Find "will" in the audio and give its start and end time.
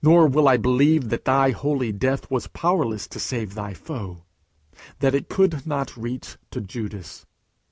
0.28-0.46